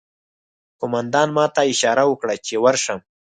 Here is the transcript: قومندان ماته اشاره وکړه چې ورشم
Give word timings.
قومندان 0.79 1.27
ماته 1.37 1.61
اشاره 1.71 2.03
وکړه 2.07 2.35
چې 2.45 2.53
ورشم 2.65 2.99